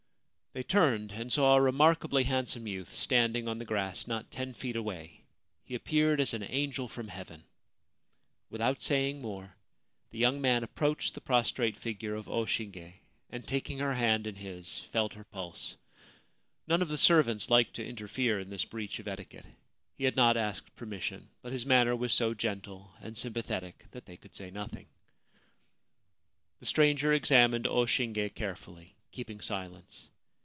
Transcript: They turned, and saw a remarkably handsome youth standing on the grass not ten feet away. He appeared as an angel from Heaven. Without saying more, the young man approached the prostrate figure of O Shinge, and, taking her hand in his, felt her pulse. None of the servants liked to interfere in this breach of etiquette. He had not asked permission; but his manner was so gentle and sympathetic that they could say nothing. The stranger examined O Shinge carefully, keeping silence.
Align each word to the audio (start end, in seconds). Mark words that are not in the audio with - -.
They 0.53 0.63
turned, 0.63 1.13
and 1.13 1.31
saw 1.31 1.55
a 1.55 1.61
remarkably 1.61 2.25
handsome 2.25 2.67
youth 2.67 2.93
standing 2.93 3.47
on 3.47 3.57
the 3.57 3.63
grass 3.63 4.05
not 4.05 4.29
ten 4.31 4.53
feet 4.53 4.75
away. 4.75 5.23
He 5.63 5.75
appeared 5.75 6.19
as 6.19 6.33
an 6.33 6.43
angel 6.43 6.89
from 6.89 7.07
Heaven. 7.07 7.45
Without 8.49 8.81
saying 8.81 9.21
more, 9.21 9.55
the 10.09 10.17
young 10.17 10.41
man 10.41 10.61
approached 10.65 11.13
the 11.13 11.21
prostrate 11.21 11.77
figure 11.77 12.15
of 12.15 12.27
O 12.27 12.45
Shinge, 12.45 12.95
and, 13.29 13.47
taking 13.47 13.77
her 13.79 13.93
hand 13.93 14.27
in 14.27 14.35
his, 14.35 14.77
felt 14.79 15.13
her 15.13 15.23
pulse. 15.23 15.77
None 16.67 16.81
of 16.81 16.89
the 16.89 16.97
servants 16.97 17.49
liked 17.49 17.73
to 17.75 17.87
interfere 17.87 18.37
in 18.37 18.49
this 18.49 18.65
breach 18.65 18.99
of 18.99 19.07
etiquette. 19.07 19.45
He 19.97 20.03
had 20.03 20.17
not 20.17 20.35
asked 20.35 20.75
permission; 20.75 21.29
but 21.41 21.53
his 21.53 21.65
manner 21.65 21.95
was 21.95 22.13
so 22.13 22.33
gentle 22.33 22.91
and 22.99 23.17
sympathetic 23.17 23.85
that 23.91 24.05
they 24.05 24.17
could 24.17 24.35
say 24.35 24.51
nothing. 24.51 24.87
The 26.59 26.65
stranger 26.65 27.13
examined 27.13 27.67
O 27.67 27.85
Shinge 27.85 28.35
carefully, 28.35 28.97
keeping 29.13 29.39
silence. 29.39 30.09